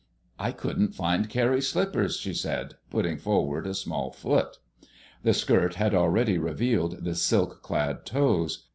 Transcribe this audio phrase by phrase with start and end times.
[0.39, 4.57] "I couldn't find Carrie's slippers," she said, putting forward a small foot.
[5.21, 8.65] The skirt had already revealed the silk clad toes.